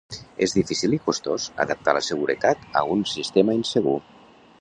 [0.45, 3.95] És difícil i costós adaptar la seguretat a un sistema insegur.